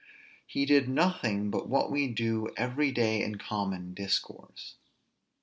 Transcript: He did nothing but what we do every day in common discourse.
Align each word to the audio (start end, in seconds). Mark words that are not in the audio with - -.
He 0.47 0.65
did 0.65 0.89
nothing 0.89 1.51
but 1.51 1.69
what 1.69 1.91
we 1.91 2.07
do 2.07 2.49
every 2.57 2.91
day 2.91 3.21
in 3.21 3.35
common 3.37 3.93
discourse. 3.93 4.77